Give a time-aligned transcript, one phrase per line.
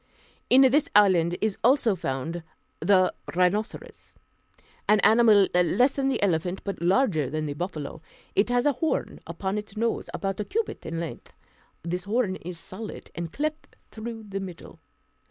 [0.49, 2.41] In this island is also found
[2.79, 4.17] the rhinoceros,
[4.89, 8.01] an animal less than the elephant, but larger than the buffalo.
[8.35, 11.33] It has a horn upon its nose, about a cubit in length;
[11.83, 14.79] this horn is solid, and cleft through the middle.